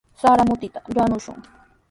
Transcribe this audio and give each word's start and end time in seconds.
Sarata 0.19 0.49
mutita 0.49 0.79
yanukushun. 0.95 1.37